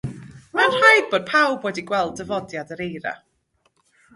Mae'n 0.59 0.71
rhaid 0.77 1.11
bod 1.11 1.27
pawb 1.27 1.67
wedi 1.69 1.83
gweld 1.91 2.17
dyfodiad 2.21 2.75
yr 2.77 2.85
eira. 2.87 3.13